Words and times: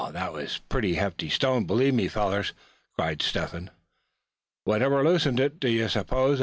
that's 0.09 0.57
a 0.57 0.61
pretty 0.63 0.95
hefty 0.95 1.29
stone, 1.29 1.63
believe 1.65 1.93
me, 1.93 2.07
fellers!" 2.07 2.53
cried 2.97 3.21
Step 3.21 3.51
Hen. 3.51 3.69
"Whatever 4.63 5.03
loosened 5.03 5.39
it, 5.39 5.59
d'ye 5.59 5.85
s'pose?" 5.85 6.39